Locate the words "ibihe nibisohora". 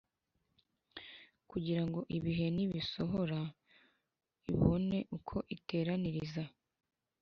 2.17-3.41